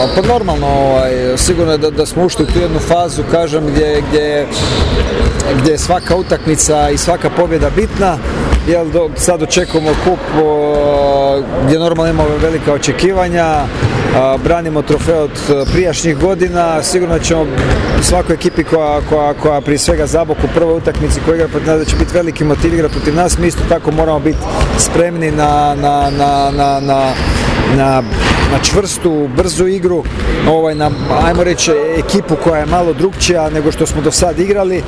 [0.00, 4.02] Pa normalno, ovaj, sigurno je da, da smo ušli u tu jednu fazu, kažem, gdje,
[4.08, 4.46] gdje,
[5.60, 8.18] gdje je svaka utakmica i svaka pobjeda bitna,
[8.68, 10.18] jer do, sad očekujemo kup
[11.64, 13.46] gdje normalno imamo velika očekivanja,
[14.16, 17.46] a, branimo trofej od prijašnjih godina, sigurno ćemo
[18.02, 21.78] svakoj ekipi koja, koja, koja prije svega Zabok u prvoj utakmici koja igra protiv nas
[21.78, 24.38] da će biti veliki motiv igra protiv nas, mi isto tako moramo biti
[24.78, 26.80] spremni na, na, na, na,
[27.76, 28.02] na
[28.52, 30.04] na, čvrstu, brzu igru,
[30.48, 30.90] ovaj, na,
[31.24, 34.82] ajmo reći, ekipu koja je malo drugčija nego što smo do sad igrali,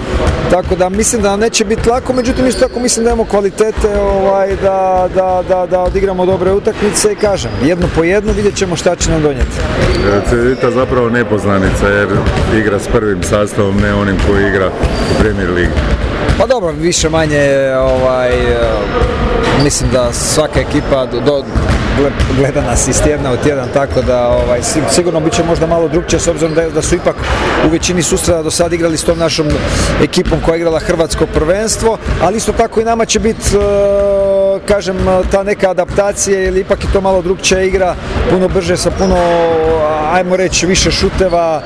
[0.50, 4.00] tako da mislim da nam neće biti lako, međutim isto tako mislim da imamo kvalitete
[4.00, 8.76] ovaj, da, da, da, da odigramo dobre utakmice i kažem, jedno po jedno vidjet ćemo
[8.76, 9.56] šta će nam donijeti.
[10.30, 12.08] Cedevita zapravo nepoznanica jer
[12.56, 14.70] igra s prvim sastavom, ne onim koji igra
[15.10, 15.72] u Premier Ligi.
[16.38, 18.32] Pa dobro, više manje ovaj,
[19.64, 21.44] mislim da svaka ekipa do,
[22.36, 26.20] gleda nas iz tjedna u tjedan, tako da ovaj, sigurno bit će možda malo drugčije
[26.20, 27.16] s obzirom da, da su ipak
[27.66, 29.46] u većini susreta do sad igrali s tom našom
[30.02, 33.42] ekipom koja je igrala Hrvatsko prvenstvo, ali isto tako i nama će biti
[34.68, 34.96] kažem,
[35.30, 37.94] ta neka adaptacija ili ipak je to malo drugčija igra,
[38.30, 39.16] puno brže sa puno,
[40.12, 41.62] ajmo reći, više šuteva,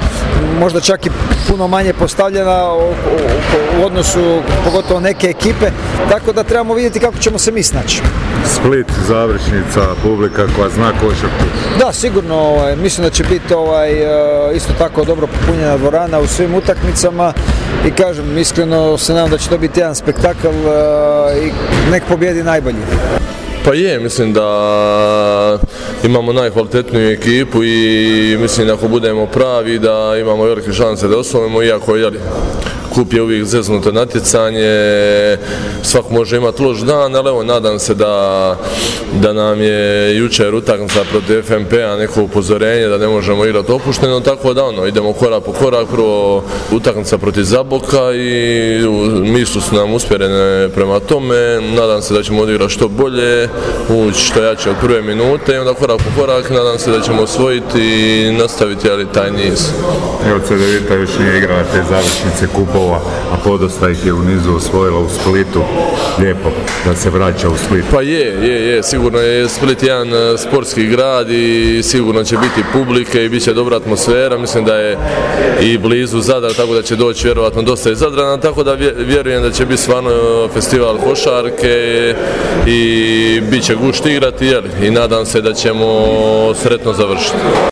[0.61, 1.11] možda čak i
[1.48, 5.67] puno manje postavljena u, odnosu pogotovo neke ekipe,
[6.11, 8.03] tako da trebamo vidjeti kako ćemo se mi snaći.
[8.45, 11.45] Split, završnica, publika koja zna košarku.
[11.78, 13.91] Da, sigurno, ovaj, mislim da će biti ovaj,
[14.55, 17.33] isto tako dobro popunjena dvorana u svim utakmicama
[17.87, 20.48] i kažem, iskreno se nadam da će to biti jedan spektakl
[21.45, 21.53] i
[21.91, 22.78] nek pobjedi najbolji.
[23.67, 25.59] Pa je, mislim da
[26.05, 31.62] imamo najkvalitetniju ekipu i mislim da ako budemo pravi da imamo velike šanse da osvojimo,
[31.62, 32.11] iako je
[32.97, 34.69] kup je uvijek zeznuto natjecanje,
[35.83, 38.56] svak može imati loš dan, ali evo nadam se da,
[39.20, 44.55] da nam je jučer utakmica protiv FNP-a neko upozorenje da ne možemo igrati opušteno, tako
[44.55, 48.80] da ono, idemo korak po korak, prvo utakmica protiv Zaboka i
[49.22, 53.48] misli su nam uspjerene prema tome, nadam se da ćemo odigrati što bolje,
[53.88, 57.22] ući što jače od prve minute i onda korak po korak, nadam se da ćemo
[57.22, 59.69] osvojiti i nastaviti ali taj niz.
[60.28, 62.85] Evo Cedevita još nije igrala te završnice kupova
[63.32, 65.62] a podosta ih je u nizu osvojila u Splitu.
[66.19, 66.48] Lijepo
[66.84, 67.84] da se vraća u Split.
[67.91, 68.82] Pa je, je, je.
[68.82, 70.08] Sigurno je Split jedan
[70.38, 74.38] sportski grad i sigurno će biti publike i bit će dobra atmosfera.
[74.38, 74.98] Mislim da je
[75.60, 79.50] i blizu Zadar, tako da će doći vjerovatno dosta iz Zadrana, tako da vjerujem da
[79.50, 80.10] će biti stvarno
[80.54, 82.14] festival košarke
[82.66, 85.86] i bit će gušt igrati i nadam se da ćemo
[86.54, 87.36] sretno završiti.